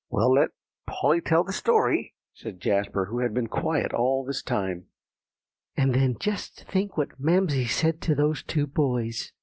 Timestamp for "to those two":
8.01-8.65